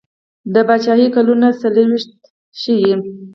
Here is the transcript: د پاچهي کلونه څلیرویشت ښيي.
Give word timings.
د 0.53 0.55
پاچهي 0.67 1.07
کلونه 1.15 1.47
څلیرویشت 1.61 2.11
ښيي. 2.59 2.93